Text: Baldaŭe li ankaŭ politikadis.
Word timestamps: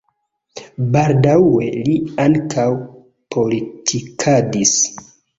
Baldaŭe 0.93 1.67
li 1.89 1.97
ankaŭ 2.23 2.65
politikadis. 3.35 4.73